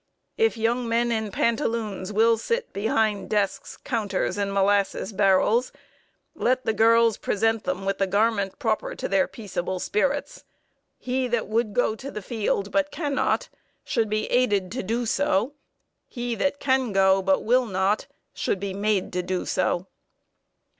[0.35, 5.71] If young men in pantaloons will sit behind desks, counters, and molasses barrels,
[6.33, 10.43] let the girls present them with the garment proper to their peaceable spirits.
[10.97, 13.49] He that would go to the field, but cannot,
[13.83, 15.53] should be aided to do so;
[16.07, 19.85] he that can go, but will not, should be made to do so."